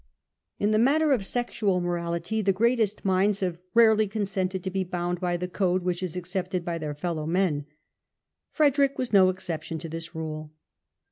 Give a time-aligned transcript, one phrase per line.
[0.57, 5.19] In the matter of sexual morality, the greatest minds have rarely consented to be bound
[5.19, 7.67] by the code which is accepted by their fellow men.
[8.49, 10.51] Frederick was no exception to this rule.